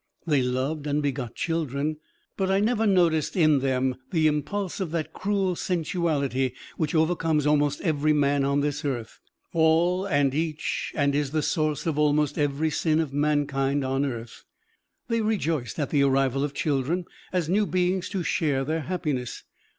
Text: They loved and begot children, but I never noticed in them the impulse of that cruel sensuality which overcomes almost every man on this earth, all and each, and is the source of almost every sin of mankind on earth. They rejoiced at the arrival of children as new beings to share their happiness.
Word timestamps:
They 0.25 0.41
loved 0.41 0.87
and 0.87 1.03
begot 1.03 1.35
children, 1.35 1.97
but 2.35 2.49
I 2.49 2.59
never 2.59 2.87
noticed 2.87 3.37
in 3.37 3.59
them 3.59 3.95
the 4.09 4.25
impulse 4.25 4.79
of 4.79 4.89
that 4.89 5.13
cruel 5.13 5.55
sensuality 5.55 6.53
which 6.75 6.95
overcomes 6.95 7.45
almost 7.45 7.81
every 7.81 8.11
man 8.11 8.43
on 8.43 8.61
this 8.61 8.83
earth, 8.83 9.19
all 9.53 10.07
and 10.07 10.33
each, 10.33 10.91
and 10.95 11.13
is 11.13 11.29
the 11.29 11.43
source 11.43 11.85
of 11.85 11.99
almost 11.99 12.39
every 12.39 12.71
sin 12.71 12.99
of 12.99 13.13
mankind 13.13 13.85
on 13.85 14.03
earth. 14.03 14.43
They 15.07 15.21
rejoiced 15.21 15.77
at 15.77 15.91
the 15.91 16.01
arrival 16.01 16.43
of 16.43 16.55
children 16.55 17.05
as 17.31 17.47
new 17.47 17.67
beings 17.67 18.09
to 18.09 18.23
share 18.23 18.63
their 18.65 18.81
happiness. 18.81 19.43